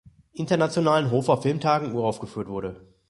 Internationalen 0.33 1.09
Hofer 1.11 1.37
Filmtagen 1.43 1.93
uraufgeführt 1.95 2.47
wurde. 2.47 2.81